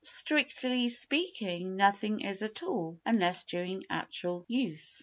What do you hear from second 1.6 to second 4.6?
nothing is a tool unless during actual